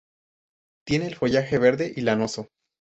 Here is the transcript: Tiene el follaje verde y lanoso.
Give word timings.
Tiene 0.83 1.05
el 1.05 1.15
follaje 1.15 1.59
verde 1.59 1.93
y 1.95 2.01
lanoso. 2.01 2.47